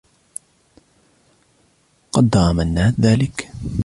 قدّر 2.11 2.53
منّاد 2.53 2.99
ذلك. 3.01 3.51